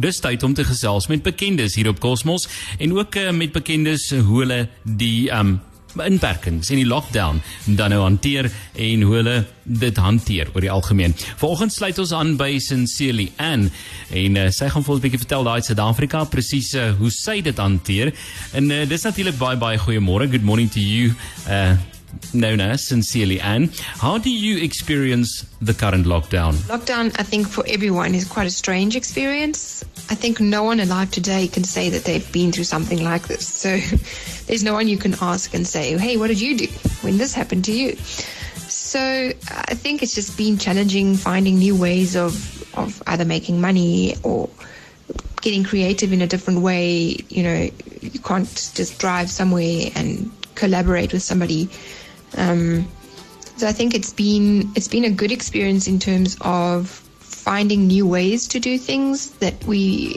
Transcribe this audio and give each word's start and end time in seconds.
Dis 0.00 0.20
tyd 0.20 0.42
om 0.42 0.54
te 0.54 0.64
gesels 0.64 1.08
met 1.08 1.22
bekendes 1.22 1.76
hier 1.78 1.88
op 1.88 2.00
Cosmos 2.00 2.48
en 2.78 2.92
ook 2.96 3.16
uh, 3.16 3.30
met 3.30 3.52
bekendes 3.52 4.10
hoe 4.10 4.42
hulle 4.44 4.68
die 4.82 5.30
um 5.32 5.58
inperkings 6.04 6.68
en 6.70 6.80
die 6.80 6.88
lockdown 6.88 7.38
dan 7.78 7.94
nou 7.94 8.02
hanteer 8.02 8.50
en 8.74 9.04
hoe 9.06 9.14
hulle 9.14 9.36
dit 9.64 9.96
hanteer 9.96 10.50
oor 10.52 10.60
die 10.60 10.70
algemeen. 10.70 11.14
Vanoggend 11.40 11.72
sluit 11.72 11.98
ons 12.02 12.12
aan 12.12 12.34
by 12.36 12.50
Sincerely 12.62 13.30
Ann 13.40 13.70
en 14.12 14.36
uh, 14.36 14.46
sy 14.52 14.68
gaan 14.72 14.84
vir 14.84 14.94
ons 14.94 15.00
'n 15.00 15.06
bietjie 15.06 15.24
vertel 15.24 15.48
daai 15.48 15.62
Suid-Afrika 15.64 16.24
presies 16.28 16.74
uh, 16.74 16.92
hoe 17.00 17.10
sy 17.10 17.40
dit 17.40 17.56
hanteer. 17.56 18.12
En 18.52 18.70
uh, 18.70 18.84
dis 18.88 19.02
natuurlik 19.02 19.38
baie 19.38 19.56
baie 19.56 19.78
goeiemôre. 19.78 20.28
Good 20.30 20.44
morning 20.44 20.68
to 20.70 20.80
you. 20.80 21.14
Uh 21.48 21.95
known 22.32 22.60
as 22.60 22.86
Sincerely 22.86 23.40
Ann. 23.40 23.70
How 23.78 24.18
do 24.18 24.30
you 24.30 24.62
experience 24.62 25.42
the 25.60 25.74
current 25.74 26.06
lockdown? 26.06 26.54
Lockdown, 26.68 27.14
I 27.18 27.22
think, 27.22 27.48
for 27.48 27.64
everyone 27.66 28.14
is 28.14 28.26
quite 28.26 28.46
a 28.46 28.50
strange 28.50 28.96
experience. 28.96 29.84
I 30.08 30.14
think 30.14 30.40
no 30.40 30.62
one 30.62 30.80
alive 30.80 31.10
today 31.10 31.48
can 31.48 31.64
say 31.64 31.90
that 31.90 32.04
they've 32.04 32.30
been 32.32 32.52
through 32.52 32.64
something 32.64 33.02
like 33.02 33.28
this. 33.28 33.46
So 33.46 33.78
there's 34.46 34.62
no 34.62 34.72
one 34.72 34.88
you 34.88 34.98
can 34.98 35.14
ask 35.20 35.54
and 35.54 35.66
say, 35.66 35.96
hey, 35.98 36.16
what 36.16 36.28
did 36.28 36.40
you 36.40 36.56
do 36.56 36.66
when 37.02 37.18
this 37.18 37.34
happened 37.34 37.64
to 37.66 37.72
you? 37.72 37.96
So 38.68 39.00
I 39.00 39.74
think 39.74 40.02
it's 40.02 40.14
just 40.14 40.36
been 40.36 40.58
challenging 40.58 41.16
finding 41.16 41.58
new 41.58 41.76
ways 41.76 42.16
of, 42.16 42.34
of 42.76 43.02
either 43.06 43.24
making 43.24 43.60
money 43.60 44.16
or 44.22 44.48
getting 45.46 45.62
creative 45.62 46.12
in 46.12 46.22
a 46.22 46.26
different 46.26 46.60
way. 46.60 47.16
You 47.28 47.42
know, 47.44 47.70
you 48.02 48.18
can't 48.18 48.48
just 48.74 48.98
drive 48.98 49.30
somewhere 49.30 49.90
and 49.94 50.28
collaborate 50.56 51.12
with 51.12 51.22
somebody. 51.22 51.68
Um, 52.36 52.88
so 53.56 53.68
I 53.68 53.72
think 53.72 53.94
it's 53.94 54.12
been 54.12 54.72
it's 54.74 54.88
been 54.88 55.04
a 55.04 55.10
good 55.10 55.30
experience 55.30 55.86
in 55.86 56.00
terms 56.00 56.36
of 56.40 56.88
finding 57.20 57.86
new 57.86 58.08
ways 58.08 58.48
to 58.48 58.58
do 58.58 58.76
things 58.76 59.30
that 59.38 59.64
we 59.66 60.16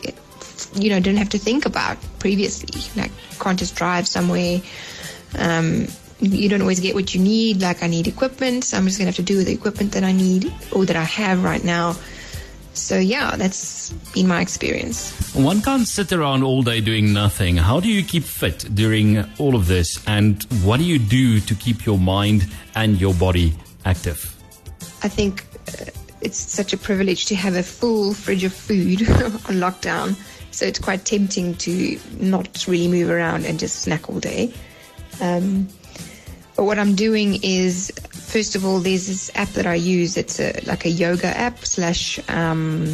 you 0.74 0.90
know 0.90 1.00
didn't 1.00 1.20
have 1.20 1.30
to 1.30 1.38
think 1.38 1.68
about 1.68 1.98
previously. 2.18 2.82
Like 3.00 3.12
can't 3.40 3.60
just 3.60 3.76
drive 3.76 4.08
somewhere. 4.08 4.62
Um, 5.38 5.88
you 6.20 6.50
don't 6.50 6.62
always 6.62 6.80
get 6.80 6.96
what 6.96 7.14
you 7.14 7.22
need. 7.22 7.62
Like 7.62 7.84
I 7.84 7.88
need 7.88 8.08
equipment, 8.08 8.64
so 8.64 8.78
I'm 8.78 8.86
just 8.86 8.98
gonna 8.98 9.10
have 9.14 9.22
to 9.24 9.30
do 9.34 9.38
with 9.38 9.46
the 9.46 9.54
equipment 9.54 9.92
that 9.92 10.04
I 10.04 10.12
need 10.12 10.52
or 10.72 10.86
that 10.86 10.96
I 10.96 11.04
have 11.04 11.44
right 11.44 11.64
now. 11.64 11.96
So 12.80 12.98
yeah, 12.98 13.36
that's 13.36 13.92
been 14.14 14.28
my 14.28 14.42
experience. 14.42 15.12
One 15.36 15.62
can't 15.62 15.88
sit 15.88 16.12
around 16.12 16.44
all 16.44 16.64
day 16.64 16.82
doing 16.82 17.14
nothing. 17.14 17.58
How 17.58 17.80
do 17.80 17.90
you 17.90 18.04
keep 18.04 18.24
fit 18.24 18.68
during 18.74 19.24
all 19.38 19.56
of 19.56 19.68
this? 19.68 20.04
And 20.08 20.44
what 20.64 20.78
do 20.78 20.84
you 20.84 21.00
do 21.00 21.40
to 21.42 21.56
keep 21.56 21.86
your 21.86 21.98
mind 21.98 22.48
and 22.76 23.00
your 23.00 23.14
body 23.14 23.54
active? 23.86 24.36
I 25.04 25.10
think 25.10 25.46
uh, 25.68 25.86
it's 26.22 26.38
such 26.38 26.74
a 26.74 26.78
privilege 26.78 27.26
to 27.28 27.36
have 27.36 27.56
a 27.56 27.64
full 27.64 28.14
fridge 28.14 28.44
of 28.44 28.54
food 28.54 29.02
on 29.10 29.60
lockdown. 29.60 30.16
So 30.52 30.66
it's 30.66 30.80
quite 30.80 31.06
tempting 31.06 31.56
to 31.56 32.00
not 32.20 32.66
really 32.68 32.88
move 32.88 33.10
around 33.10 33.46
and 33.46 33.60
just 33.60 33.82
snack 33.82 34.10
all 34.10 34.20
day. 34.20 34.54
Um, 35.22 35.70
but 36.56 36.66
what 36.66 36.80
I'm 36.80 36.96
doing 36.96 37.40
is, 37.44 37.92
first 38.30 38.56
of 38.56 38.64
all, 38.64 38.80
there's 38.80 39.08
this 39.08 39.32
app 39.34 39.50
that 39.50 39.66
I 39.66 39.74
use. 39.74 40.16
It's 40.16 40.40
a, 40.40 40.54
like 40.66 40.86
a 40.86 40.90
yoga 40.90 41.28
app 41.28 41.66
slash 41.66 42.20
um, 42.30 42.86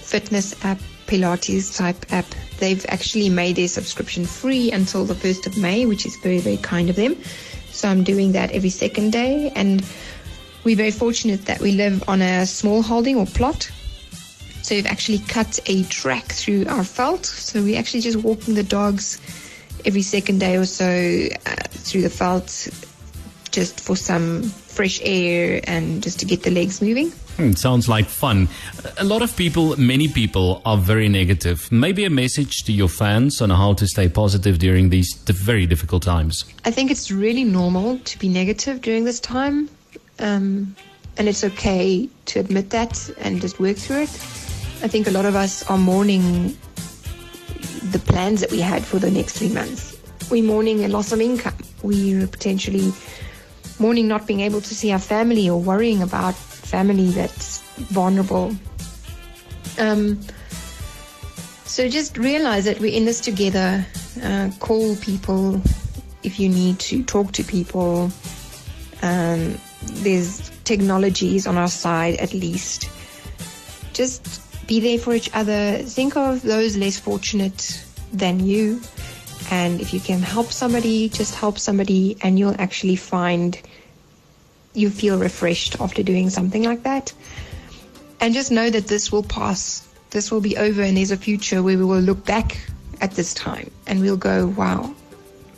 fitness 0.00 0.54
app, 0.64 0.78
Pilates 1.06 1.76
type 1.76 2.06
app. 2.12 2.26
They've 2.58 2.84
actually 2.88 3.28
made 3.28 3.56
their 3.56 3.68
subscription 3.68 4.24
free 4.24 4.70
until 4.70 5.04
the 5.04 5.14
1st 5.14 5.46
of 5.48 5.58
May, 5.58 5.84
which 5.84 6.06
is 6.06 6.16
very, 6.22 6.38
very 6.38 6.58
kind 6.58 6.88
of 6.88 6.96
them. 6.96 7.16
So 7.72 7.88
I'm 7.88 8.04
doing 8.04 8.32
that 8.32 8.52
every 8.52 8.70
second 8.70 9.10
day. 9.10 9.50
And 9.56 9.84
we're 10.62 10.76
very 10.76 10.92
fortunate 10.92 11.44
that 11.46 11.60
we 11.60 11.72
live 11.72 12.08
on 12.08 12.22
a 12.22 12.46
small 12.46 12.80
holding 12.80 13.16
or 13.16 13.26
plot. 13.26 13.70
So 14.62 14.76
we've 14.76 14.86
actually 14.86 15.18
cut 15.18 15.58
a 15.66 15.82
track 15.84 16.24
through 16.26 16.66
our 16.68 16.84
veld. 16.84 17.26
So 17.26 17.62
we're 17.62 17.78
actually 17.78 18.00
just 18.00 18.18
walking 18.18 18.54
the 18.54 18.62
dogs 18.62 19.20
every 19.84 20.02
second 20.02 20.38
day 20.38 20.56
or 20.56 20.64
so 20.64 20.86
uh, 21.46 21.54
through 21.70 22.02
the 22.02 22.08
veld 22.08 22.48
just 23.54 23.78
for 23.80 23.96
some 23.96 24.42
fresh 24.42 25.00
air 25.04 25.60
and 25.64 26.02
just 26.02 26.18
to 26.20 26.26
get 26.26 26.42
the 26.42 26.50
legs 26.50 26.82
moving. 26.82 27.10
Hmm, 27.36 27.52
sounds 27.52 27.88
like 27.88 28.06
fun. 28.06 28.48
A 28.98 29.04
lot 29.04 29.22
of 29.22 29.36
people, 29.36 29.76
many 29.76 30.08
people, 30.08 30.60
are 30.64 30.76
very 30.76 31.08
negative. 31.08 31.70
Maybe 31.70 32.04
a 32.04 32.10
message 32.10 32.64
to 32.64 32.72
your 32.72 32.88
fans 32.88 33.40
on 33.40 33.50
how 33.50 33.74
to 33.74 33.86
stay 33.86 34.08
positive 34.08 34.58
during 34.58 34.90
these 34.90 35.14
very 35.26 35.66
difficult 35.66 36.02
times. 36.02 36.44
I 36.64 36.70
think 36.72 36.90
it's 36.90 37.10
really 37.10 37.44
normal 37.44 37.98
to 37.98 38.18
be 38.18 38.28
negative 38.28 38.80
during 38.82 39.04
this 39.04 39.20
time. 39.20 39.68
Um, 40.18 40.74
and 41.16 41.28
it's 41.28 41.44
okay 41.44 42.08
to 42.26 42.40
admit 42.40 42.70
that 42.70 43.10
and 43.18 43.40
just 43.40 43.60
work 43.60 43.76
through 43.76 44.02
it. 44.02 44.10
I 44.82 44.88
think 44.88 45.06
a 45.06 45.12
lot 45.12 45.26
of 45.26 45.36
us 45.36 45.68
are 45.70 45.78
mourning 45.78 46.56
the 47.90 48.00
plans 48.00 48.40
that 48.40 48.50
we 48.50 48.60
had 48.60 48.84
for 48.84 48.98
the 48.98 49.10
next 49.10 49.38
three 49.38 49.52
months. 49.52 49.96
We're 50.30 50.42
mourning 50.42 50.84
a 50.84 50.88
loss 50.88 51.12
of 51.12 51.20
income. 51.20 51.56
We're 51.82 52.26
potentially 52.26 52.92
mourning 53.78 54.08
not 54.08 54.26
being 54.26 54.40
able 54.40 54.60
to 54.60 54.74
see 54.74 54.92
our 54.92 54.98
family 54.98 55.48
or 55.48 55.60
worrying 55.60 56.02
about 56.02 56.34
family 56.34 57.10
that's 57.10 57.60
vulnerable. 57.90 58.54
Um, 59.78 60.20
so 61.64 61.88
just 61.88 62.16
realize 62.16 62.64
that 62.66 62.78
we're 62.80 62.94
in 62.94 63.04
this 63.04 63.20
together. 63.20 63.84
Uh, 64.22 64.50
call 64.60 64.96
people 64.96 65.60
if 66.22 66.38
you 66.38 66.48
need 66.48 66.78
to 66.78 67.02
talk 67.02 67.32
to 67.32 67.42
people. 67.42 68.10
Um, 69.02 69.58
there's 69.82 70.50
technologies 70.64 71.46
on 71.46 71.58
our 71.58 71.68
side 71.68 72.16
at 72.16 72.32
least. 72.32 72.88
Just 73.92 74.40
be 74.66 74.80
there 74.80 74.98
for 74.98 75.14
each 75.14 75.30
other. 75.34 75.78
Think 75.78 76.16
of 76.16 76.42
those 76.42 76.76
less 76.76 76.98
fortunate 76.98 77.84
than 78.12 78.46
you. 78.46 78.80
And 79.50 79.80
if 79.80 79.92
you 79.92 80.00
can 80.00 80.20
help 80.20 80.52
somebody, 80.52 81.08
just 81.08 81.34
help 81.34 81.58
somebody, 81.58 82.16
and 82.22 82.38
you'll 82.38 82.60
actually 82.60 82.96
find 82.96 83.60
you 84.74 84.90
feel 84.90 85.18
refreshed 85.18 85.80
after 85.80 86.02
doing 86.02 86.30
something 86.30 86.62
like 86.62 86.82
that. 86.82 87.12
And 88.20 88.34
just 88.34 88.50
know 88.50 88.70
that 88.70 88.86
this 88.86 89.12
will 89.12 89.22
pass. 89.22 89.86
This 90.10 90.30
will 90.30 90.40
be 90.40 90.56
over, 90.56 90.82
and 90.82 90.96
there's 90.96 91.10
a 91.10 91.16
future 91.16 91.62
where 91.62 91.76
we 91.76 91.84
will 91.84 92.00
look 92.00 92.24
back 92.24 92.58
at 93.00 93.12
this 93.12 93.34
time 93.34 93.70
and 93.86 94.00
we'll 94.00 94.16
go, 94.16 94.46
wow, 94.56 94.94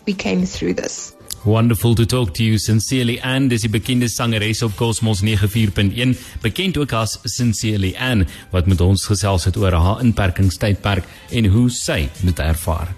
we 0.06 0.12
came 0.12 0.44
through 0.44 0.74
this. 0.74 1.14
Wonderful 1.44 1.94
to 1.94 2.06
talk 2.06 2.34
to 2.34 2.42
you 2.42 2.58
sincerely 2.58 3.20
and 3.22 3.50
dis 3.50 3.62
die 3.62 3.70
bekende 3.70 4.08
sangeres 4.10 4.64
op 4.66 4.74
Kosmos 4.74 5.22
94.1 5.22 6.16
bekend 6.42 6.76
ook 6.82 6.96
as 6.98 7.20
Sincerely 7.22 7.94
Ann 7.94 8.26
wat 8.50 8.66
met 8.66 8.82
ons 8.82 9.06
gesels 9.06 9.46
het 9.46 9.56
oor 9.56 9.78
haar 9.78 10.02
inperkingstydperk 10.02 11.06
en 11.30 11.52
hoe 11.54 11.68
sy 11.70 12.08
dit 12.24 12.42
ervaar. 12.42 12.96